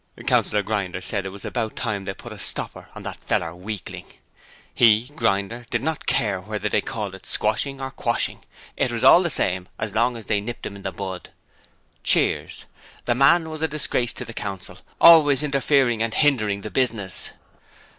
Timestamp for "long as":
9.93-10.25